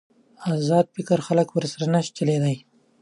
[0.57, 2.57] ازاد فکر خلک ورسره نشي چلېدای.